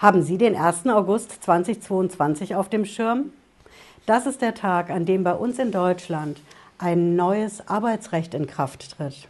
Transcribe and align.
Haben 0.00 0.22
Sie 0.22 0.38
den 0.38 0.56
1. 0.56 0.86
August 0.86 1.42
2022 1.44 2.54
auf 2.54 2.70
dem 2.70 2.86
Schirm? 2.86 3.32
Das 4.06 4.24
ist 4.24 4.40
der 4.40 4.54
Tag, 4.54 4.88
an 4.88 5.04
dem 5.04 5.24
bei 5.24 5.34
uns 5.34 5.58
in 5.58 5.72
Deutschland 5.72 6.40
ein 6.78 7.16
neues 7.16 7.68
Arbeitsrecht 7.68 8.32
in 8.32 8.46
Kraft 8.46 8.96
tritt. 8.96 9.28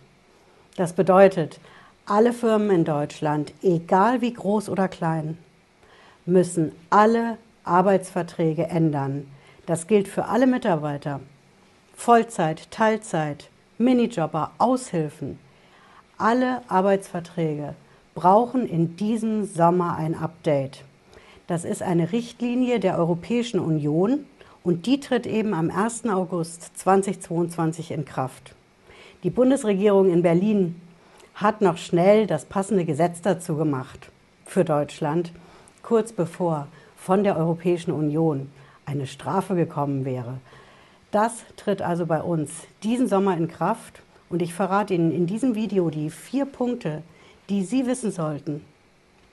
Das 0.76 0.92
bedeutet, 0.92 1.58
alle 2.06 2.32
Firmen 2.32 2.70
in 2.70 2.84
Deutschland, 2.84 3.52
egal 3.62 4.20
wie 4.20 4.32
groß 4.32 4.68
oder 4.68 4.86
klein, 4.86 5.38
müssen 6.24 6.70
alle 6.88 7.36
Arbeitsverträge 7.64 8.68
ändern. 8.68 9.26
Das 9.66 9.88
gilt 9.88 10.06
für 10.06 10.26
alle 10.26 10.46
Mitarbeiter. 10.46 11.18
Vollzeit, 11.96 12.70
Teilzeit, 12.70 13.50
Minijobber, 13.78 14.52
Aushilfen. 14.58 15.40
Alle 16.16 16.62
Arbeitsverträge 16.68 17.74
brauchen 18.14 18.66
in 18.68 18.96
diesem 18.96 19.44
Sommer 19.44 19.96
ein 19.96 20.14
Update. 20.14 20.84
Das 21.46 21.64
ist 21.64 21.82
eine 21.82 22.12
Richtlinie 22.12 22.80
der 22.80 22.98
Europäischen 22.98 23.60
Union 23.60 24.26
und 24.62 24.86
die 24.86 25.00
tritt 25.00 25.26
eben 25.26 25.54
am 25.54 25.70
1. 25.70 26.06
August 26.06 26.78
2022 26.78 27.90
in 27.90 28.04
Kraft. 28.04 28.54
Die 29.22 29.30
Bundesregierung 29.30 30.10
in 30.12 30.22
Berlin 30.22 30.80
hat 31.34 31.60
noch 31.60 31.78
schnell 31.78 32.26
das 32.26 32.44
passende 32.44 32.84
Gesetz 32.84 33.22
dazu 33.22 33.56
gemacht 33.56 34.10
für 34.44 34.64
Deutschland, 34.64 35.32
kurz 35.82 36.12
bevor 36.12 36.68
von 36.96 37.24
der 37.24 37.36
Europäischen 37.36 37.92
Union 37.92 38.50
eine 38.84 39.06
Strafe 39.06 39.54
gekommen 39.54 40.04
wäre. 40.04 40.38
Das 41.10 41.44
tritt 41.56 41.82
also 41.82 42.06
bei 42.06 42.22
uns 42.22 42.50
diesen 42.82 43.08
Sommer 43.08 43.36
in 43.36 43.48
Kraft 43.48 44.02
und 44.28 44.42
ich 44.42 44.54
verrate 44.54 44.94
Ihnen 44.94 45.12
in 45.12 45.26
diesem 45.26 45.54
Video 45.54 45.90
die 45.90 46.10
vier 46.10 46.44
Punkte, 46.44 47.02
die 47.50 47.64
Sie 47.64 47.84
wissen 47.86 48.12
sollten, 48.12 48.64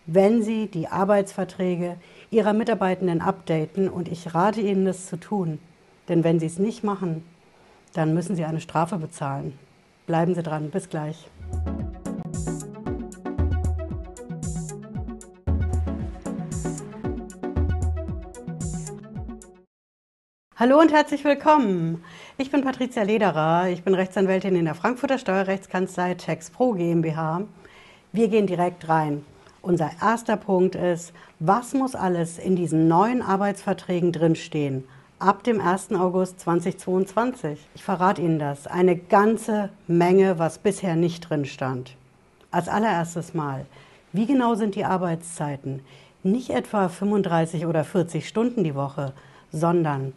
wenn 0.08 0.42
Sie 0.42 0.66
die 0.66 0.88
Arbeitsverträge 0.88 1.98
Ihrer 2.32 2.54
Mitarbeitenden 2.54 3.22
updaten. 3.22 3.90
Und 3.90 4.08
ich 4.08 4.34
rate 4.34 4.60
Ihnen, 4.60 4.86
das 4.86 5.06
zu 5.06 5.18
tun. 5.18 5.60
Denn 6.10 6.24
wenn 6.24 6.40
Sie 6.40 6.48
es 6.48 6.58
nicht 6.58 6.84
machen, 6.84 7.24
dann 7.94 8.16
müssen 8.16 8.36
Sie 8.36 8.44
eine 8.44 8.60
Strafe 8.60 8.98
bezahlen. 8.98 9.54
Bleiben 10.08 10.34
Sie 10.34 10.42
dran. 10.42 10.72
Bis 10.72 10.90
gleich. 10.90 11.30
Hallo 20.56 20.80
und 20.80 20.92
herzlich 20.92 21.24
willkommen. 21.24 22.04
Ich 22.40 22.50
bin 22.50 22.64
Patricia 22.64 23.04
Lederer. 23.04 23.70
Ich 23.70 23.84
bin 23.84 23.94
Rechtsanwältin 23.94 24.56
in 24.56 24.66
der 24.66 24.74
Frankfurter 24.74 25.20
Steuerrechtskanzlei 25.20 26.16
TaxPro 26.16 26.74
GmbH 26.74 27.48
wir 28.14 28.30
gehen 28.30 28.48
direkt 28.48 28.88
rein. 28.88 29.26
Unser 29.62 29.92
erster 30.02 30.38
Punkt 30.38 30.76
ist, 30.76 31.12
was 31.40 31.74
muss 31.74 31.94
alles 31.94 32.40
in 32.40 32.56
diesen 32.56 32.88
neuen 32.88 33.22
Arbeitsverträgen 33.22 34.12
drinstehen? 34.12 34.86
Ab 35.20 35.44
dem 35.44 35.60
1. 35.60 35.92
August 35.92 36.40
2022. 36.40 37.60
Ich 37.76 37.84
verrate 37.84 38.22
Ihnen 38.22 38.40
das. 38.40 38.66
Eine 38.66 38.96
ganze 38.96 39.70
Menge, 39.88 40.40
was 40.40 40.58
bisher 40.58 40.96
nicht 40.96 41.30
drin 41.30 41.46
stand. 41.46 41.96
Als 42.50 42.70
allererstes 42.70 43.34
Mal, 43.34 43.66
wie 44.14 44.26
genau 44.26 44.56
sind 44.56 44.76
die 44.76 44.86
Arbeitszeiten? 44.86 45.82
Nicht 46.24 46.52
etwa 46.52 46.88
35 46.88 47.66
oder 47.66 47.84
40 47.84 48.28
Stunden 48.28 48.64
die 48.64 48.76
Woche, 48.76 49.12
sondern 49.52 50.14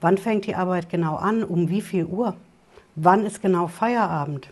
wann 0.00 0.18
fängt 0.18 0.46
die 0.46 0.56
Arbeit 0.56 0.90
genau 0.90 1.16
an, 1.16 1.42
um 1.42 1.70
wie 1.70 1.80
viel 1.80 2.04
Uhr? 2.04 2.36
Wann 2.96 3.24
ist 3.24 3.40
genau 3.40 3.66
Feierabend? 3.66 4.50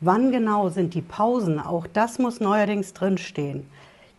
Wann 0.00 0.30
genau 0.30 0.68
sind 0.68 0.92
die 0.92 1.00
Pausen? 1.00 1.58
Auch 1.58 1.86
das 1.86 2.18
muss 2.18 2.38
neuerdings 2.38 2.92
drinstehen. 2.92 3.66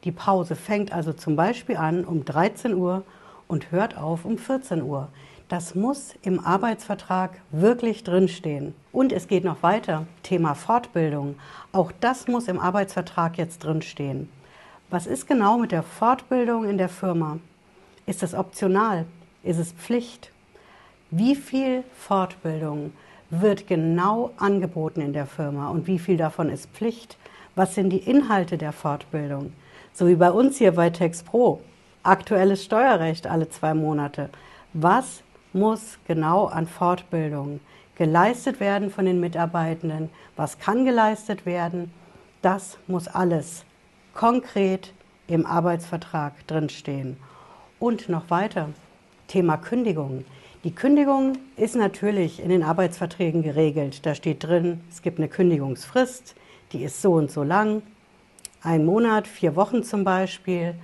Die 0.06 0.12
Pause 0.12 0.56
fängt 0.56 0.92
also 0.92 1.14
zum 1.14 1.36
Beispiel 1.36 1.78
an 1.78 2.04
um 2.04 2.26
13 2.26 2.74
Uhr 2.74 3.04
und 3.48 3.72
hört 3.72 3.96
auf 3.96 4.26
um 4.26 4.40
14 4.40 4.82
Uhr. 4.82 5.10
Das 5.50 5.76
muss 5.76 6.16
im 6.24 6.40
Arbeitsvertrag 6.44 7.40
wirklich 7.52 8.04
drinstehen. 8.04 8.74
Und 8.92 9.14
es 9.14 9.28
geht 9.28 9.44
noch 9.44 9.62
weiter. 9.62 10.08
Thema 10.24 10.56
Fortbildung. 10.56 11.36
Auch 11.72 11.92
das 12.00 12.28
muss 12.28 12.48
im 12.48 12.60
Arbeitsvertrag 12.60 13.38
jetzt 13.38 13.64
drinstehen. 13.64 14.30
Was 14.90 15.06
ist 15.06 15.28
genau 15.28 15.60
mit 15.60 15.72
der 15.72 15.84
Fortbildung 15.84 16.68
in 16.68 16.80
der 16.80 16.90
Firma? 16.90 17.38
Ist 18.08 18.24
es 18.24 18.34
optional? 18.34 19.06
Ist 19.44 19.60
es 19.60 19.74
Pflicht? 19.74 20.32
Wie 21.12 21.36
viel 21.36 21.84
Fortbildung 21.96 22.94
wird 23.30 23.68
genau 23.68 24.32
angeboten 24.38 25.02
in 25.02 25.14
der 25.14 25.26
Firma 25.26 25.70
und 25.70 25.88
wie 25.88 26.00
viel 26.00 26.18
davon 26.18 26.50
ist 26.50 26.70
Pflicht? 26.72 27.18
Was 27.56 27.76
sind 27.76 27.90
die 27.90 27.98
Inhalte 27.98 28.58
der 28.58 28.72
Fortbildung? 28.72 29.54
So 29.94 30.08
wie 30.08 30.16
bei 30.16 30.32
uns 30.32 30.58
hier 30.58 30.74
bei 30.74 30.90
TextPro. 30.90 31.62
Aktuelles 32.04 32.64
Steuerrecht 32.64 33.28
alle 33.28 33.50
zwei 33.50 33.74
Monate. 33.74 34.30
Was 34.74 35.24
muss 35.54 35.98
genau 36.08 36.46
an 36.46 36.68
Fortbildung 36.68 37.60
geleistet 37.96 38.60
werden 38.60 38.92
von 38.92 39.06
den 39.06 39.20
Mitarbeitenden? 39.20 40.10
Was 40.36 40.60
kann 40.60 40.86
geleistet 40.86 41.46
werden? 41.46 41.92
Das 42.42 42.78
muss 42.88 43.08
alles 43.08 43.66
konkret 44.14 44.94
im 45.28 45.46
Arbeitsvertrag 45.46 46.34
drinstehen. 46.48 47.18
Und 47.80 48.08
noch 48.08 48.30
weiter, 48.30 48.70
Thema 49.28 49.58
Kündigung. 49.58 50.26
Die 50.68 50.76
Kündigung 50.76 51.38
ist 51.56 51.78
natürlich 51.78 52.44
in 52.44 52.50
den 52.50 52.62
Arbeitsverträgen 52.62 53.42
geregelt. 53.42 54.06
Da 54.06 54.14
steht 54.14 54.44
drin, 54.44 54.82
es 54.90 55.02
gibt 55.02 55.18
eine 55.18 55.30
Kündigungsfrist, 55.30 56.36
die 56.74 56.84
ist 56.84 57.02
so 57.02 57.14
und 57.14 57.32
so 57.32 57.42
lang, 57.42 57.84
ein 58.62 58.86
Monat, 58.86 59.30
vier 59.30 59.56
Wochen 59.56 59.82
zum 59.82 60.04
Beispiel. 60.04 60.76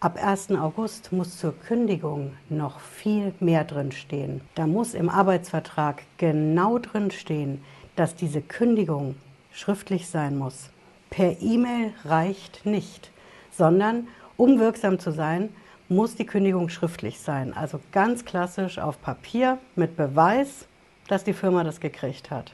Ab 0.00 0.18
1. 0.20 0.50
August 0.56 1.12
muss 1.12 1.38
zur 1.38 1.56
Kündigung 1.56 2.32
noch 2.48 2.80
viel 2.80 3.32
mehr 3.38 3.62
drinstehen. 3.62 4.40
Da 4.56 4.66
muss 4.66 4.94
im 4.94 5.08
Arbeitsvertrag 5.08 6.02
genau 6.16 6.80
drinstehen, 6.80 7.62
dass 7.94 8.16
diese 8.16 8.42
Kündigung 8.42 9.14
schriftlich 9.52 10.08
sein 10.08 10.36
muss. 10.36 10.70
Per 11.10 11.40
E-Mail 11.40 11.92
reicht 12.04 12.66
nicht, 12.66 13.12
sondern 13.56 14.08
um 14.36 14.58
wirksam 14.58 14.98
zu 14.98 15.12
sein, 15.12 15.50
muss 15.88 16.14
die 16.14 16.26
Kündigung 16.26 16.68
schriftlich 16.68 17.20
sein. 17.20 17.54
Also 17.54 17.80
ganz 17.92 18.24
klassisch 18.24 18.78
auf 18.78 19.00
Papier 19.00 19.58
mit 19.74 19.96
Beweis, 19.96 20.66
dass 21.08 21.24
die 21.24 21.32
Firma 21.32 21.64
das 21.64 21.80
gekriegt 21.80 22.30
hat. 22.30 22.52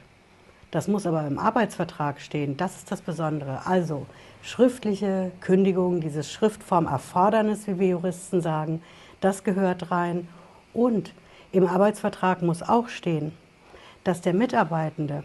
Das 0.71 0.87
muss 0.87 1.05
aber 1.05 1.25
im 1.27 1.39
Arbeitsvertrag 1.39 2.19
stehen. 2.19 2.57
Das 2.57 2.77
ist 2.77 2.91
das 2.91 3.01
Besondere. 3.01 3.65
Also 3.65 4.05
schriftliche 4.41 5.31
Kündigung, 5.41 6.01
dieses 6.01 6.31
Schriftformerfordernis, 6.31 7.67
wie 7.67 7.79
wir 7.79 7.87
Juristen 7.89 8.41
sagen, 8.41 8.81
das 9.21 9.43
gehört 9.43 9.91
rein. 9.91 10.27
Und 10.73 11.13
im 11.51 11.67
Arbeitsvertrag 11.67 12.41
muss 12.41 12.61
auch 12.61 12.89
stehen, 12.89 13.31
dass 14.03 14.21
der 14.21 14.33
Mitarbeitende 14.33 15.23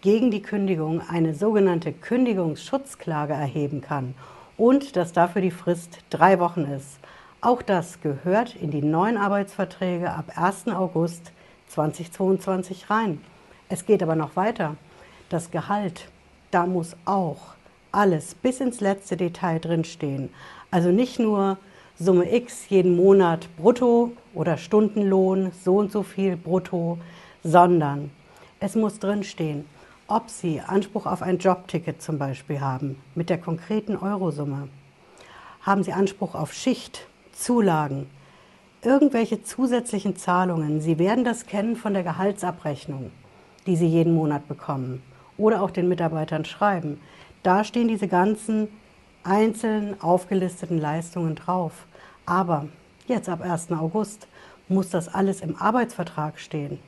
gegen 0.00 0.30
die 0.30 0.42
Kündigung 0.42 1.00
eine 1.08 1.34
sogenannte 1.34 1.92
Kündigungsschutzklage 1.92 3.32
erheben 3.32 3.80
kann 3.80 4.14
und 4.56 4.96
dass 4.96 5.12
dafür 5.12 5.42
die 5.42 5.50
Frist 5.50 5.98
drei 6.10 6.38
Wochen 6.38 6.62
ist. 6.62 6.98
Auch 7.44 7.60
das 7.60 8.00
gehört 8.00 8.54
in 8.54 8.70
die 8.70 8.82
neuen 8.82 9.16
Arbeitsverträge 9.16 10.12
ab 10.12 10.30
1. 10.36 10.68
August 10.68 11.32
2022 11.70 12.88
rein. 12.88 13.20
Es 13.68 13.84
geht 13.84 14.00
aber 14.00 14.14
noch 14.14 14.36
weiter. 14.36 14.76
Das 15.28 15.50
Gehalt, 15.50 16.06
da 16.52 16.66
muss 16.66 16.94
auch 17.04 17.54
alles 17.90 18.36
bis 18.36 18.60
ins 18.60 18.78
letzte 18.78 19.16
Detail 19.16 19.58
drinstehen. 19.58 20.30
Also 20.70 20.90
nicht 20.90 21.18
nur 21.18 21.58
Summe 21.98 22.32
X 22.32 22.68
jeden 22.68 22.94
Monat 22.94 23.48
brutto 23.56 24.12
oder 24.34 24.56
Stundenlohn, 24.56 25.50
so 25.64 25.78
und 25.78 25.90
so 25.90 26.04
viel 26.04 26.36
brutto, 26.36 26.98
sondern 27.42 28.12
es 28.60 28.76
muss 28.76 29.00
drinstehen, 29.00 29.64
ob 30.06 30.30
Sie 30.30 30.60
Anspruch 30.60 31.06
auf 31.06 31.22
ein 31.22 31.38
Jobticket 31.38 32.02
zum 32.02 32.18
Beispiel 32.18 32.60
haben 32.60 33.02
mit 33.16 33.30
der 33.30 33.38
konkreten 33.38 33.96
Eurosumme. 33.96 34.68
Haben 35.62 35.82
Sie 35.82 35.92
Anspruch 35.92 36.36
auf 36.36 36.52
Schicht 36.52 37.08
Zulagen, 37.32 38.08
irgendwelche 38.82 39.42
zusätzlichen 39.42 40.16
Zahlungen. 40.16 40.80
Sie 40.80 40.98
werden 40.98 41.24
das 41.24 41.46
kennen 41.46 41.76
von 41.76 41.94
der 41.94 42.02
Gehaltsabrechnung, 42.02 43.10
die 43.66 43.76
Sie 43.76 43.86
jeden 43.86 44.14
Monat 44.14 44.48
bekommen 44.48 45.02
oder 45.38 45.62
auch 45.62 45.70
den 45.70 45.88
Mitarbeitern 45.88 46.44
schreiben. 46.44 47.00
Da 47.42 47.64
stehen 47.64 47.88
diese 47.88 48.08
ganzen 48.08 48.68
einzeln 49.24 50.00
aufgelisteten 50.00 50.78
Leistungen 50.78 51.34
drauf. 51.34 51.86
Aber 52.26 52.68
jetzt 53.06 53.28
ab 53.28 53.40
1. 53.40 53.72
August 53.72 54.26
muss 54.68 54.90
das 54.90 55.12
alles 55.12 55.40
im 55.40 55.56
Arbeitsvertrag 55.56 56.38
stehen. 56.38 56.78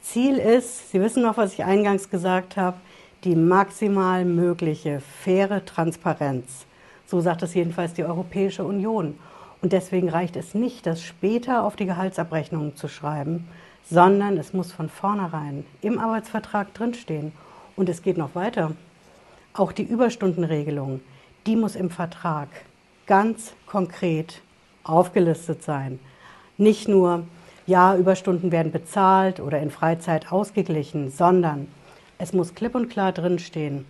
Ziel 0.00 0.38
ist, 0.38 0.90
Sie 0.90 1.00
wissen 1.00 1.22
noch, 1.22 1.36
was 1.36 1.54
ich 1.54 1.64
eingangs 1.64 2.10
gesagt 2.10 2.56
habe, 2.56 2.76
die 3.24 3.34
maximal 3.34 4.24
mögliche 4.24 5.00
faire 5.00 5.64
Transparenz. 5.64 6.66
So 7.06 7.20
sagt 7.20 7.42
es 7.42 7.54
jedenfalls 7.54 7.94
die 7.94 8.04
Europäische 8.04 8.64
Union. 8.64 9.18
Und 9.60 9.72
deswegen 9.72 10.08
reicht 10.08 10.36
es 10.36 10.54
nicht, 10.54 10.86
das 10.86 11.02
später 11.02 11.64
auf 11.64 11.74
die 11.74 11.86
Gehaltsabrechnung 11.86 12.76
zu 12.76 12.88
schreiben, 12.88 13.48
sondern 13.90 14.36
es 14.36 14.52
muss 14.52 14.72
von 14.72 14.88
vornherein 14.88 15.64
im 15.80 15.98
Arbeitsvertrag 15.98 16.72
drinstehen. 16.74 17.32
Und 17.74 17.88
es 17.88 18.02
geht 18.02 18.18
noch 18.18 18.34
weiter. 18.34 18.72
Auch 19.54 19.72
die 19.72 19.82
Überstundenregelung, 19.82 21.00
die 21.46 21.56
muss 21.56 21.74
im 21.74 21.90
Vertrag 21.90 22.48
ganz 23.06 23.54
konkret 23.66 24.42
aufgelistet 24.84 25.62
sein. 25.62 25.98
Nicht 26.56 26.88
nur, 26.88 27.24
ja, 27.66 27.96
Überstunden 27.96 28.52
werden 28.52 28.72
bezahlt 28.72 29.40
oder 29.40 29.60
in 29.60 29.70
Freizeit 29.70 30.32
ausgeglichen, 30.32 31.10
sondern 31.10 31.68
es 32.18 32.32
muss 32.32 32.54
klipp 32.54 32.74
und 32.74 32.88
klar 32.88 33.12
drinstehen, 33.12 33.84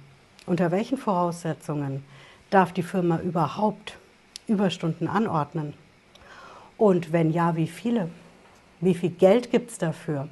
unter 0.47 0.71
welchen 0.71 0.99
Voraussetzungen 0.99 2.05
darf 2.51 2.73
die 2.73 2.83
Firma 2.83 3.21
überhaupt 3.21 3.99
Überstunden 4.49 5.09
anordnen? 5.09 5.75
Und 6.77 7.13
wenn 7.13 7.31
ja, 7.31 7.57
wie 7.57 7.67
viele? 7.67 8.09
Wie 8.81 8.95
viel 8.95 9.11
Geld 9.11 9.51
gibt 9.51 9.71
es 9.71 9.79
dafür? 9.79 10.29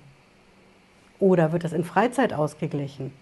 Oder 1.18 1.52
wird 1.52 1.64
es 1.64 1.72
in 1.72 1.84
Freizeit 1.84 2.32
ausgeglichen? 2.32 3.12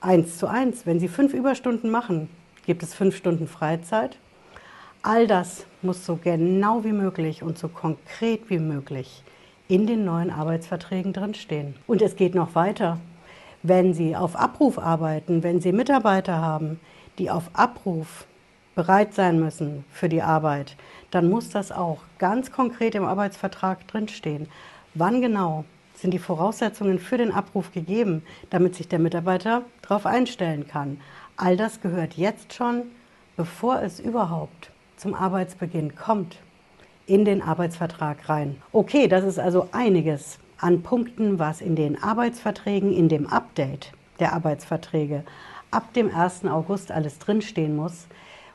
Eins 0.00 0.38
zu 0.38 0.46
eins, 0.46 0.86
wenn 0.86 1.00
Sie 1.00 1.08
fünf 1.08 1.34
Überstunden 1.34 1.90
machen, 1.90 2.28
gibt 2.66 2.82
es 2.82 2.94
fünf 2.94 3.16
Stunden 3.16 3.48
Freizeit. 3.48 4.18
All 5.02 5.26
das 5.26 5.64
muss 5.82 6.04
so 6.04 6.16
genau 6.16 6.84
wie 6.84 6.92
möglich 6.92 7.42
und 7.42 7.58
so 7.58 7.68
konkret 7.68 8.50
wie 8.50 8.58
möglich 8.58 9.22
in 9.68 9.86
den 9.86 10.04
neuen 10.04 10.30
Arbeitsverträgen 10.30 11.12
drinstehen. 11.12 11.74
Und 11.86 12.02
es 12.02 12.16
geht 12.16 12.34
noch 12.34 12.54
weiter. 12.54 12.98
Wenn 13.62 13.92
Sie 13.92 14.14
auf 14.16 14.36
Abruf 14.36 14.78
arbeiten, 14.78 15.42
wenn 15.42 15.60
Sie 15.60 15.72
Mitarbeiter 15.72 16.40
haben, 16.40 16.80
die 17.18 17.30
auf 17.30 17.50
Abruf 17.54 18.26
bereit 18.78 19.12
sein 19.12 19.40
müssen 19.40 19.84
für 19.90 20.08
die 20.08 20.22
Arbeit, 20.22 20.76
dann 21.10 21.28
muss 21.28 21.50
das 21.50 21.72
auch 21.72 21.98
ganz 22.20 22.52
konkret 22.52 22.94
im 22.94 23.04
Arbeitsvertrag 23.04 23.88
drinstehen. 23.88 24.46
Wann 24.94 25.20
genau 25.20 25.64
sind 25.94 26.12
die 26.14 26.20
Voraussetzungen 26.20 27.00
für 27.00 27.18
den 27.18 27.32
Abruf 27.32 27.72
gegeben, 27.72 28.22
damit 28.50 28.76
sich 28.76 28.86
der 28.86 29.00
Mitarbeiter 29.00 29.62
darauf 29.82 30.06
einstellen 30.06 30.68
kann? 30.68 31.00
All 31.36 31.56
das 31.56 31.80
gehört 31.80 32.14
jetzt 32.14 32.54
schon, 32.54 32.84
bevor 33.36 33.82
es 33.82 33.98
überhaupt 33.98 34.70
zum 34.96 35.12
Arbeitsbeginn 35.12 35.96
kommt, 35.96 36.36
in 37.06 37.24
den 37.24 37.42
Arbeitsvertrag 37.42 38.28
rein. 38.28 38.62
Okay, 38.70 39.08
das 39.08 39.24
ist 39.24 39.40
also 39.40 39.70
einiges 39.72 40.38
an 40.58 40.84
Punkten, 40.84 41.40
was 41.40 41.60
in 41.60 41.74
den 41.74 42.00
Arbeitsverträgen, 42.00 42.92
in 42.92 43.08
dem 43.08 43.26
Update 43.26 43.90
der 44.20 44.34
Arbeitsverträge 44.34 45.24
ab 45.72 45.92
dem 45.94 46.14
1. 46.14 46.44
August 46.44 46.92
alles 46.92 47.18
drinstehen 47.18 47.74
muss. 47.74 48.06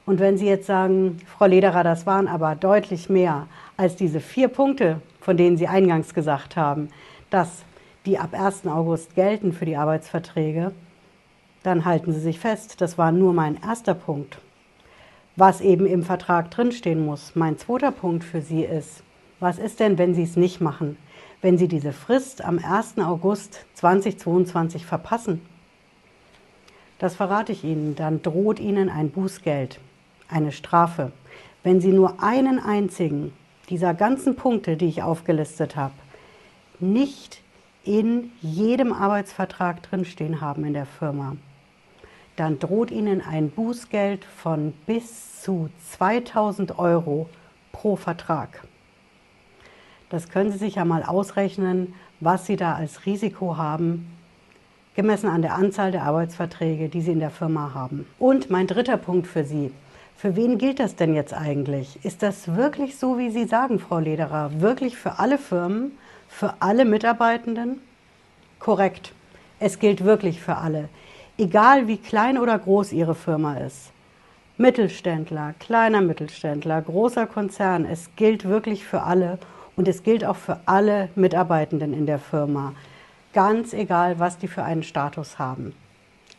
Und 0.05 0.19
wenn 0.19 0.37
Sie 0.37 0.47
jetzt 0.47 0.67
sagen, 0.67 1.17
Frau 1.25 1.45
Lederer, 1.45 1.83
das 1.83 2.05
waren 2.05 2.27
aber 2.27 2.55
deutlich 2.55 3.09
mehr 3.09 3.47
als 3.77 3.95
diese 3.95 4.19
vier 4.19 4.49
Punkte, 4.49 4.99
von 5.21 5.37
denen 5.37 5.55
Sie 5.55 5.67
eingangs 5.67 6.13
gesagt 6.13 6.57
haben, 6.57 6.89
dass 7.29 7.63
die 8.05 8.19
ab 8.19 8.33
1. 8.33 8.67
August 8.67 9.15
gelten 9.15 9.53
für 9.53 9.65
die 9.65 9.77
Arbeitsverträge, 9.77 10.73
dann 11.63 11.85
halten 11.85 12.11
Sie 12.11 12.19
sich 12.19 12.39
fest, 12.39 12.81
das 12.81 12.97
war 12.97 13.13
nur 13.13 13.31
mein 13.33 13.57
erster 13.65 13.93
Punkt. 13.93 14.39
Was 15.37 15.61
eben 15.61 15.85
im 15.85 16.03
Vertrag 16.03 16.51
drinstehen 16.51 17.05
muss. 17.05 17.35
Mein 17.35 17.57
zweiter 17.57 17.91
Punkt 17.91 18.25
für 18.25 18.41
Sie 18.41 18.63
ist, 18.63 19.03
was 19.39 19.57
ist 19.57 19.79
denn, 19.79 19.97
wenn 19.97 20.13
Sie 20.13 20.23
es 20.23 20.35
nicht 20.35 20.59
machen? 20.59 20.97
Wenn 21.41 21.57
Sie 21.57 21.69
diese 21.69 21.93
Frist 21.93 22.43
am 22.43 22.59
1. 22.59 22.97
August 22.99 23.65
2022 23.75 24.85
verpassen? 24.85 25.41
Das 26.99 27.15
verrate 27.15 27.53
ich 27.53 27.63
Ihnen, 27.63 27.95
dann 27.95 28.21
droht 28.21 28.59
Ihnen 28.59 28.89
ein 28.89 29.09
Bußgeld 29.09 29.79
eine 30.33 30.51
Strafe. 30.51 31.11
Wenn 31.63 31.79
Sie 31.79 31.93
nur 31.93 32.21
einen 32.21 32.59
einzigen 32.59 33.33
dieser 33.69 33.93
ganzen 33.93 34.35
Punkte, 34.35 34.75
die 34.75 34.87
ich 34.87 35.03
aufgelistet 35.03 35.75
habe, 35.75 35.93
nicht 36.79 37.41
in 37.85 38.31
jedem 38.41 38.91
Arbeitsvertrag 38.91 39.81
drinstehen 39.83 40.41
haben 40.41 40.65
in 40.65 40.73
der 40.73 40.85
Firma, 40.85 41.37
dann 42.35 42.59
droht 42.59 42.91
Ihnen 42.91 43.21
ein 43.21 43.49
Bußgeld 43.49 44.25
von 44.25 44.73
bis 44.85 45.41
zu 45.41 45.69
2000 45.91 46.79
Euro 46.79 47.29
pro 47.71 47.95
Vertrag. 47.95 48.63
Das 50.09 50.29
können 50.29 50.51
Sie 50.51 50.57
sich 50.57 50.75
ja 50.75 50.85
mal 50.85 51.03
ausrechnen, 51.03 51.93
was 52.19 52.45
Sie 52.45 52.55
da 52.55 52.75
als 52.75 53.05
Risiko 53.05 53.57
haben, 53.57 54.11
gemessen 54.95 55.27
an 55.27 55.41
der 55.41 55.55
Anzahl 55.55 55.91
der 55.91 56.03
Arbeitsverträge, 56.03 56.89
die 56.89 57.01
Sie 57.01 57.11
in 57.11 57.19
der 57.19 57.31
Firma 57.31 57.73
haben. 57.73 58.05
Und 58.19 58.49
mein 58.49 58.67
dritter 58.67 58.97
Punkt 58.97 59.27
für 59.27 59.43
Sie. 59.43 59.71
Für 60.15 60.35
wen 60.35 60.57
gilt 60.57 60.79
das 60.79 60.95
denn 60.95 61.13
jetzt 61.13 61.33
eigentlich? 61.33 62.03
Ist 62.03 62.23
das 62.23 62.55
wirklich 62.55 62.97
so, 62.97 63.17
wie 63.17 63.29
Sie 63.29 63.45
sagen, 63.45 63.79
Frau 63.79 63.99
Lederer? 63.99 64.61
Wirklich 64.61 64.97
für 64.97 65.19
alle 65.19 65.37
Firmen, 65.37 65.97
für 66.29 66.55
alle 66.59 66.85
Mitarbeitenden? 66.85 67.81
Korrekt. 68.59 69.13
Es 69.59 69.79
gilt 69.79 70.03
wirklich 70.03 70.41
für 70.41 70.57
alle. 70.57 70.89
Egal 71.37 71.87
wie 71.87 71.97
klein 71.97 72.37
oder 72.37 72.57
groß 72.57 72.93
Ihre 72.93 73.15
Firma 73.15 73.57
ist. 73.57 73.91
Mittelständler, 74.57 75.55
kleiner 75.59 76.01
Mittelständler, 76.01 76.81
großer 76.81 77.25
Konzern, 77.25 77.85
es 77.85 78.09
gilt 78.15 78.45
wirklich 78.47 78.85
für 78.85 79.01
alle 79.01 79.39
und 79.75 79.87
es 79.87 80.03
gilt 80.03 80.23
auch 80.23 80.35
für 80.35 80.59
alle 80.67 81.09
Mitarbeitenden 81.15 81.91
in 81.91 82.05
der 82.05 82.19
Firma. 82.19 82.73
Ganz 83.33 83.73
egal, 83.73 84.19
was 84.19 84.37
die 84.37 84.47
für 84.47 84.63
einen 84.63 84.83
Status 84.83 85.39
haben. 85.39 85.73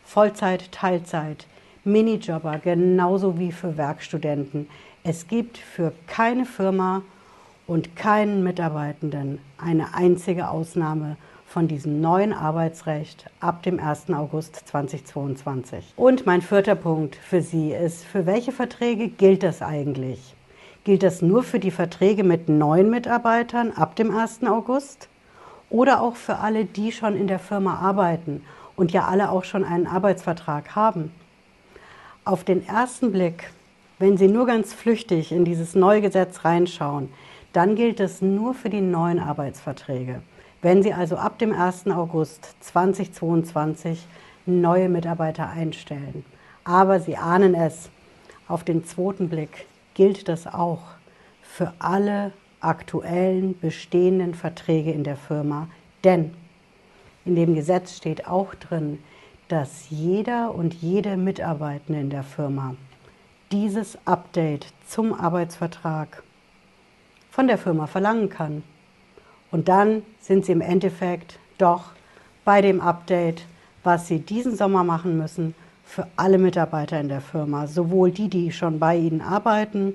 Vollzeit, 0.05 0.71
Teilzeit, 0.71 1.47
Minijobber 1.85 2.59
genauso 2.59 3.39
wie 3.39 3.53
für 3.53 3.77
Werkstudenten. 3.77 4.69
Es 5.03 5.29
gibt 5.29 5.59
für 5.59 5.93
keine 6.07 6.47
Firma 6.47 7.03
und 7.67 7.95
keinen 7.95 8.43
Mitarbeitenden 8.43 9.39
eine 9.59 9.95
einzige 9.95 10.49
Ausnahme 10.49 11.17
von 11.47 11.69
diesem 11.69 12.01
neuen 12.01 12.33
Arbeitsrecht 12.33 13.27
ab 13.41 13.63
dem 13.63 13.79
1. 13.79 14.11
August 14.11 14.57
2022. 14.67 15.93
Und 15.97 16.25
mein 16.25 16.41
vierter 16.41 16.75
Punkt 16.75 17.17
für 17.17 17.43
Sie 17.43 17.73
ist, 17.73 18.05
für 18.05 18.25
welche 18.25 18.53
Verträge 18.53 19.09
gilt 19.09 19.43
das 19.43 19.61
eigentlich? 19.61 20.35
Gilt 20.85 21.03
das 21.03 21.21
nur 21.21 21.43
für 21.43 21.61
die 21.61 21.71
Verträge 21.71 22.25
mit 22.25 22.49
neuen 22.49 22.89
Mitarbeitern 22.89 23.73
ab 23.73 23.95
dem 23.97 24.11
1. 24.11 24.45
August? 24.45 25.09
Oder 25.69 26.01
auch 26.01 26.17
für 26.17 26.39
alle, 26.39 26.65
die 26.65 26.93
schon 26.93 27.15
in 27.15 27.27
der 27.27 27.39
Firma 27.39 27.79
arbeiten 27.79 28.43
und 28.75 28.93
ja 28.93 29.07
alle 29.07 29.31
auch 29.31 29.45
schon 29.45 29.65
einen 29.65 29.87
Arbeitsvertrag 29.87 30.75
haben? 30.75 31.11
Auf 32.25 32.45
den 32.45 32.67
ersten 32.67 33.13
Blick, 33.13 33.51
wenn 33.99 34.17
Sie 34.17 34.29
nur 34.29 34.47
ganz 34.47 34.73
flüchtig 34.73 35.31
in 35.31 35.45
dieses 35.45 35.75
neue 35.75 36.01
Gesetz 36.01 36.45
reinschauen, 36.45 37.11
dann 37.53 37.77
gilt 37.77 38.01
es 38.01 38.23
nur 38.23 38.55
für 38.55 38.71
die 38.71 38.81
neuen 38.81 39.19
Arbeitsverträge. 39.19 40.23
Wenn 40.63 40.83
Sie 40.83 40.93
also 40.93 41.17
ab 41.17 41.39
dem 41.39 41.53
1. 41.53 41.87
August 41.89 42.57
2022 42.61 44.07
neue 44.47 44.89
Mitarbeiter 44.89 45.49
einstellen. 45.51 46.25
Aber 46.65 47.01
Sie 47.01 47.17
ahnen 47.17 47.55
es, 47.55 47.91
auf 48.49 48.65
den 48.65 48.85
zweiten 48.85 49.29
Blick 49.29 49.67
gilt 49.95 50.29
das 50.29 50.47
auch 50.47 50.83
für 51.43 51.73
alle 51.79 52.33
aktuellen 52.61 53.59
bestehenden 53.59 54.35
Verträge 54.35 54.91
in 54.91 55.05
der 55.05 55.17
Firma. 55.17 55.69
Denn 56.03 56.35
in 57.25 57.37
dem 57.37 57.55
Gesetz 57.55 57.97
steht 57.97 58.27
auch 58.27 58.55
drin, 58.55 58.99
dass 59.49 59.91
jeder 59.91 60.55
und 60.55 60.75
jede 60.75 61.17
Mitarbeitende 61.17 62.01
in 62.01 62.11
der 62.11 62.23
Firma 62.23 62.75
dieses 63.53 63.99
Update 64.07 64.67
zum 64.89 65.13
Arbeitsvertrag 65.13 66.23
von 67.31 67.47
der 67.47 67.59
Firma 67.59 67.87
verlangen 67.87 68.29
kann. 68.29 68.63
Und 69.51 69.69
dann 69.69 70.03
sind 70.21 70.47
sie 70.47 70.53
im 70.53 70.61
Endeffekt 70.61 71.39
doch 71.59 71.93
bei 72.45 72.61
dem 72.61 72.81
Update, 72.81 73.47
was 73.83 74.09
sie 74.09 74.19
diesen 74.19 74.57
Sommer 74.57 74.83
machen 74.83 75.19
müssen, 75.19 75.55
für 75.85 76.07
alle 76.17 76.39
Mitarbeiter 76.39 76.99
in 76.99 77.09
der 77.09 77.21
Firma, 77.21 77.67
sowohl 77.67 78.11
die, 78.11 78.29
die 78.29 78.51
schon 78.51 78.79
bei 78.79 78.97
ihnen 78.97 79.21
arbeiten, 79.21 79.95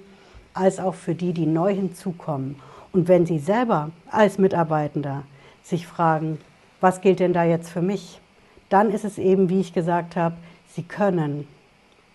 als 0.53 0.79
auch 0.79 0.93
für 0.93 1.15
die, 1.15 1.33
die 1.33 1.45
neu 1.45 1.73
hinzukommen. 1.73 2.55
Und 2.91 3.07
wenn 3.07 3.25
sie 3.25 3.39
selber 3.39 3.89
als 4.09 4.37
Mitarbeitender 4.37 5.23
sich 5.63 5.87
fragen, 5.87 6.39
was 6.79 7.01
gilt 7.01 7.19
denn 7.19 7.33
da 7.33 7.43
jetzt 7.43 7.69
für 7.69 7.81
mich? 7.81 8.21
Dann 8.69 8.91
ist 8.91 9.05
es 9.05 9.17
eben, 9.17 9.49
wie 9.49 9.59
ich 9.59 9.73
gesagt 9.73 10.15
habe, 10.15 10.35
Sie 10.67 10.83
können. 10.83 11.47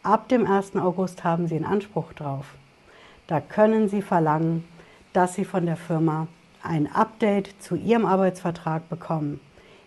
Ab 0.02 0.28
dem 0.28 0.46
1. 0.46 0.76
August 0.76 1.24
haben 1.24 1.48
Sie 1.48 1.56
einen 1.56 1.64
Anspruch 1.64 2.12
drauf. 2.12 2.46
Da 3.26 3.40
können 3.40 3.88
Sie 3.88 4.02
verlangen, 4.02 4.64
dass 5.12 5.34
Sie 5.34 5.44
von 5.44 5.66
der 5.66 5.76
Firma 5.76 6.28
ein 6.62 6.90
Update 6.92 7.50
zu 7.60 7.74
Ihrem 7.74 8.06
Arbeitsvertrag 8.06 8.88
bekommen, 8.88 9.40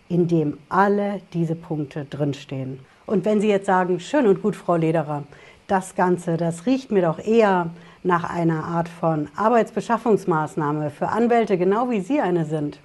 in 0.08 0.28
dem 0.28 0.58
alle 0.68 1.20
diese 1.32 1.54
Punkte 1.54 2.04
drinstehen. 2.04 2.80
Und 3.06 3.24
wenn 3.24 3.40
Sie 3.40 3.48
jetzt 3.48 3.66
sagen, 3.66 4.00
schön 4.00 4.26
und 4.26 4.42
gut, 4.42 4.54
Frau 4.54 4.76
Lederer, 4.76 5.24
das 5.66 5.94
Ganze, 5.94 6.36
das 6.36 6.66
riecht 6.66 6.90
mir 6.90 7.02
doch 7.02 7.18
eher 7.18 7.70
nach 8.02 8.24
einer 8.24 8.64
Art 8.64 8.88
von 8.88 9.28
Arbeitsbeschaffungsmaßnahme 9.36 10.90
für 10.90 11.08
Anwälte, 11.08 11.58
genau 11.58 11.90
wie 11.90 12.00
Sie 12.00 12.20
eine 12.20 12.44
sind, 12.44 12.78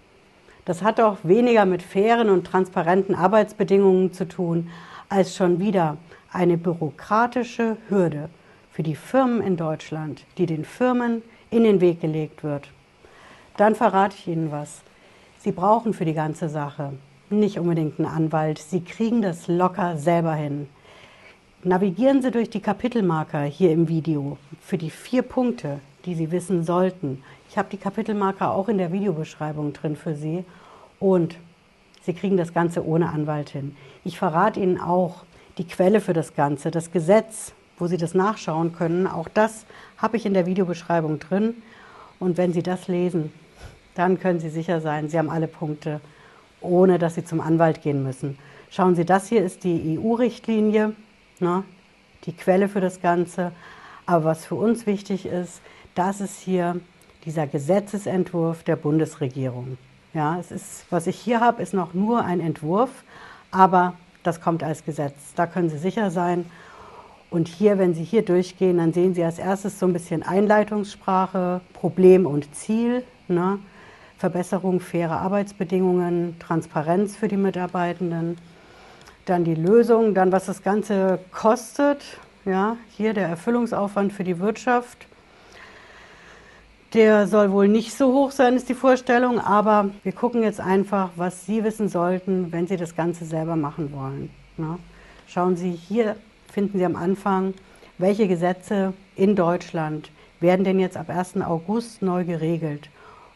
das 0.66 0.82
hat 0.82 1.00
doch 1.00 1.18
weniger 1.24 1.66
mit 1.66 1.82
fairen 1.82 2.30
und 2.30 2.46
transparenten 2.46 3.16
Arbeitsbedingungen 3.16 4.14
zu 4.14 4.28
tun, 4.28 4.70
als 5.10 5.36
schon 5.36 5.60
wieder 5.60 5.98
eine 6.32 6.58
bürokratische 6.58 7.78
Hürde 7.90 8.30
für 8.72 8.84
die 8.84 8.96
Firmen 8.96 9.42
in 9.42 9.58
Deutschland, 9.58 10.26
die 10.38 10.46
den 10.46 10.66
Firmen 10.66 11.22
in 11.52 11.64
den 11.64 11.82
Weg 11.82 12.02
gelegt 12.02 12.44
wird. 12.44 12.70
Dann 13.58 13.76
verrate 13.76 14.16
ich 14.18 14.28
Ihnen 14.28 14.52
was. 14.52 14.82
Sie 15.38 15.52
brauchen 15.52 15.94
für 15.94 16.06
die 16.06 16.14
ganze 16.14 16.50
Sache 16.50 16.94
nicht 17.30 17.60
unbedingt 17.60 18.00
einen 18.00 18.08
Anwalt. 18.08 18.60
Sie 18.60 18.82
kriegen 18.82 19.22
das 19.22 19.48
locker 19.48 19.98
selber 19.98 20.36
hin. 20.36 20.68
navigieren 21.64 22.22
Sie 22.22 22.32
durch 22.32 22.50
die 22.50 22.60
Kapitelmarker 22.60 23.44
hier 23.44 23.72
im 23.72 23.88
Video 23.88 24.38
für 24.62 24.78
die 24.78 24.90
vier 24.90 25.22
Punkte, 25.22 25.80
die 26.06 26.16
Sie 26.16 26.32
wissen 26.32 26.64
sollten. 26.64 27.24
Ich 27.54 27.58
habe 27.60 27.70
die 27.70 27.78
Kapitelmarker 27.78 28.50
auch 28.50 28.68
in 28.68 28.80
der 28.80 28.92
Videobeschreibung 28.92 29.74
drin 29.74 29.96
für 29.96 30.16
Sie 30.16 30.44
und 31.00 31.38
Sie 32.02 32.16
kriegen 32.16 32.36
das 32.36 32.52
Ganze 32.52 32.84
ohne 32.84 33.10
Anwalt 33.10 33.50
hin. 33.50 33.78
Ich 34.04 34.18
verrate 34.18 34.60
Ihnen 34.60 34.82
auch 34.82 35.24
die 35.60 35.68
Quelle 35.68 36.02
für 36.02 36.14
das 36.14 36.34
Ganze, 36.34 36.72
das 36.72 36.92
Gesetz, 36.92 37.54
wo 37.78 37.86
Sie 37.86 37.98
das 37.98 38.16
nachschauen 38.16 38.74
können. 38.74 39.06
Auch 39.06 39.28
das 39.28 39.68
habe 40.00 40.18
ich 40.18 40.26
in 40.26 40.34
der 40.34 40.48
Videobeschreibung 40.48 41.20
drin. 41.20 41.62
Und 42.20 42.38
wenn 42.38 42.54
Sie 42.54 42.64
das 42.64 42.88
lesen, 42.88 43.32
dann 43.94 44.20
können 44.20 44.40
Sie 44.40 44.50
sicher 44.50 44.82
sein, 44.82 45.10
Sie 45.10 45.20
haben 45.20 45.30
alle 45.30 45.48
Punkte, 45.48 46.02
ohne 46.60 46.98
dass 46.98 47.14
Sie 47.14 47.24
zum 47.24 47.40
Anwalt 47.40 47.84
gehen 47.84 48.02
müssen. 48.02 48.40
Schauen 48.72 48.96
Sie, 48.96 49.06
das 49.06 49.28
hier 49.28 49.44
ist 49.46 49.64
die 49.64 50.00
EU-Richtlinie, 50.00 50.96
ne, 51.40 51.64
die 52.26 52.34
Quelle 52.36 52.68
für 52.68 52.82
das 52.82 53.00
Ganze. 53.00 53.52
Aber 54.08 54.26
was 54.26 54.44
für 54.44 54.56
uns 54.56 54.88
wichtig 54.88 55.28
ist, 55.28 55.62
das 55.94 56.20
ist 56.20 56.40
hier 56.40 56.82
dieser 57.26 57.48
Gesetzesentwurf 57.48 58.64
der 58.64 58.76
Bundesregierung. 58.76 59.78
Ja, 60.14 60.38
es 60.40 60.52
ist, 60.52 60.86
was 60.90 61.08
ich 61.08 61.18
hier 61.18 61.40
habe, 61.40 61.62
ist 61.62 61.74
noch 61.74 61.94
nur 61.94 62.24
ein 62.24 62.40
Entwurf, 62.40 62.90
aber 63.52 63.94
das 64.24 64.42
kommt 64.42 64.64
als 64.64 64.86
Gesetz. 64.86 65.34
Da 65.36 65.48
können 65.48 65.70
Sie 65.70 65.78
sicher 65.78 66.12
sein. 66.12 66.46
Und 67.30 67.48
hier, 67.48 67.80
wenn 67.80 67.96
Sie 67.96 68.04
hier 68.04 68.24
durchgehen, 68.24 68.78
dann 68.78 68.94
sehen 68.94 69.16
Sie 69.16 69.24
als 69.24 69.40
erstes 69.40 69.80
so 69.80 69.88
ein 69.88 69.94
bisschen 69.94 70.22
Einleitungssprache, 70.22 71.62
Problem 71.74 72.26
und 72.26 72.54
Ziel, 72.54 73.04
ne? 73.28 73.60
Verbesserung 74.20 74.80
fairer 74.80 75.20
Arbeitsbedingungen, 75.20 76.38
Transparenz 76.40 77.18
für 77.18 77.28
die 77.28 77.36
Mitarbeitenden, 77.36 78.38
dann 79.26 79.44
die 79.44 79.56
Lösung, 79.56 80.14
dann 80.14 80.32
was 80.32 80.46
das 80.46 80.64
Ganze 80.64 81.20
kostet, 81.32 82.04
ja, 82.46 82.78
hier 82.90 83.14
der 83.14 83.28
Erfüllungsaufwand 83.28 84.14
für 84.14 84.24
die 84.24 84.40
Wirtschaft. 84.40 85.08
Der 86.94 87.28
soll 87.28 87.52
wohl 87.52 87.68
nicht 87.68 87.94
so 87.94 88.14
hoch 88.14 88.32
sein, 88.32 88.56
ist 88.56 88.70
die 88.70 88.76
Vorstellung, 88.76 89.40
aber 89.40 89.90
wir 90.04 90.12
gucken 90.12 90.44
jetzt 90.44 90.60
einfach, 90.60 91.10
was 91.16 91.46
Sie 91.46 91.64
wissen 91.64 91.90
sollten, 91.90 92.52
wenn 92.52 92.68
Sie 92.68 92.78
das 92.78 92.96
Ganze 92.96 93.26
selber 93.26 93.56
machen 93.56 93.92
wollen. 93.94 94.30
Ne? 94.58 94.78
Schauen 95.28 95.56
Sie 95.56 95.72
hier 95.72 96.16
finden 96.54 96.78
Sie 96.78 96.86
am 96.86 96.96
Anfang, 96.96 97.56
welche 97.98 98.28
Gesetze 98.28 98.94
in 99.16 99.36
Deutschland 99.36 100.12
werden 100.40 100.64
denn 100.64 100.80
jetzt 100.80 100.98
ab 100.98 101.10
1. 101.10 101.38
August 101.38 102.04
neu 102.04 102.26
geregelt. 102.26 102.90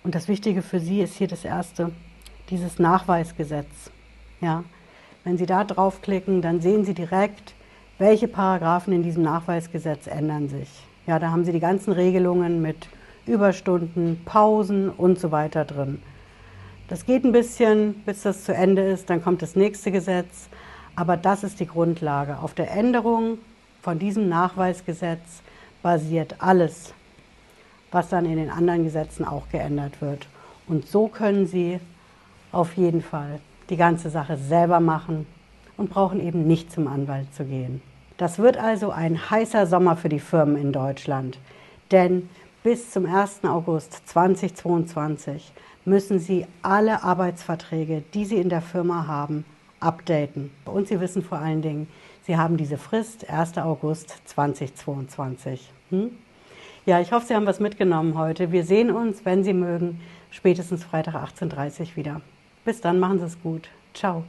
Und 0.03 0.13
das 0.13 0.27
Wichtige 0.27 0.61
für 0.61 0.79
Sie 0.79 1.01
ist 1.01 1.15
hier 1.15 1.27
das 1.27 1.43
erste, 1.43 1.91
dieses 2.51 2.77
Nachweisgesetz. 2.77 3.89
Ja, 4.39 4.63
wenn 5.23 5.37
Sie 5.37 5.47
da 5.47 5.63
draufklicken, 5.63 6.43
dann 6.43 6.61
sehen 6.61 6.85
Sie 6.85 6.93
direkt, 6.93 7.55
welche 7.97 8.27
Paragraphen 8.27 8.93
in 8.93 9.01
diesem 9.01 9.23
Nachweisgesetz 9.23 10.05
ändern 10.05 10.47
sich. 10.47 10.69
Ja, 11.07 11.17
da 11.17 11.31
haben 11.31 11.43
Sie 11.43 11.51
die 11.51 11.59
ganzen 11.59 11.93
Regelungen 11.93 12.61
mit 12.61 12.87
Überstunden, 13.27 14.21
Pausen 14.25 14.89
und 14.89 15.19
so 15.19 15.31
weiter 15.31 15.65
drin. 15.65 16.01
Das 16.87 17.05
geht 17.05 17.25
ein 17.25 17.31
bisschen, 17.33 17.95
bis 18.05 18.21
das 18.21 18.45
zu 18.45 18.53
Ende 18.53 18.81
ist, 18.81 19.09
dann 19.09 19.21
kommt 19.21 19.41
das 19.41 19.55
nächste 19.55 19.91
Gesetz. 19.91 20.47
Aber 20.95 21.17
das 21.17 21.43
ist 21.43 21.59
die 21.59 21.67
Grundlage. 21.67 22.39
Auf 22.39 22.53
der 22.53 22.71
Änderung 22.71 23.37
von 23.81 23.99
diesem 23.99 24.29
Nachweisgesetz 24.29 25.41
basiert 25.83 26.35
alles, 26.39 26.93
was 27.91 28.09
dann 28.09 28.25
in 28.25 28.37
den 28.37 28.49
anderen 28.49 28.83
Gesetzen 28.83 29.23
auch 29.23 29.49
geändert 29.49 30.01
wird. 30.01 30.27
Und 30.67 30.87
so 30.87 31.07
können 31.07 31.45
Sie 31.45 31.79
auf 32.51 32.75
jeden 32.77 33.01
Fall 33.01 33.39
die 33.69 33.77
ganze 33.77 34.09
Sache 34.09 34.37
selber 34.37 34.79
machen 34.79 35.27
und 35.77 35.89
brauchen 35.89 36.19
eben 36.19 36.47
nicht 36.47 36.71
zum 36.71 36.87
Anwalt 36.87 37.33
zu 37.33 37.45
gehen. 37.45 37.81
Das 38.17 38.39
wird 38.39 38.57
also 38.57 38.89
ein 38.89 39.29
heißer 39.29 39.67
Sommer 39.67 39.95
für 39.95 40.09
die 40.09 40.19
Firmen 40.19 40.57
in 40.57 40.71
Deutschland, 40.71 41.37
denn 41.91 42.29
bis 42.67 42.91
zum 42.91 43.05
1. 43.05 43.45
August 43.45 44.09
2022 44.09 45.53
müssen 45.85 46.19
Sie 46.19 46.45
alle 46.61 47.01
Arbeitsverträge, 47.01 48.03
die 48.13 48.25
Sie 48.25 48.35
in 48.35 48.49
der 48.49 48.61
Firma 48.61 49.07
haben, 49.07 49.45
updaten. 49.79 50.51
Und 50.65 50.89
Sie 50.89 50.99
wissen 50.99 51.23
vor 51.23 51.37
allen 51.37 51.61
Dingen, 51.61 51.87
Sie 52.23 52.35
haben 52.35 52.57
diese 52.57 52.77
Frist 52.77 53.29
1. 53.29 53.57
August 53.59 54.17
2022. 54.25 55.71
Hm? 55.91 56.11
Ja, 56.85 56.99
ich 56.99 57.13
hoffe, 57.13 57.27
Sie 57.27 57.35
haben 57.35 57.45
was 57.45 57.61
mitgenommen 57.61 58.17
heute. 58.17 58.51
Wir 58.51 58.65
sehen 58.65 58.91
uns, 58.91 59.23
wenn 59.23 59.45
Sie 59.45 59.53
mögen, 59.53 60.01
spätestens 60.29 60.83
Freitag 60.83 61.15
18.30 61.15 61.79
Uhr 61.79 61.95
wieder. 61.95 62.21
Bis 62.65 62.81
dann, 62.81 62.99
machen 62.99 63.19
Sie 63.19 63.27
es 63.27 63.41
gut. 63.41 63.69
Ciao. 63.93 64.25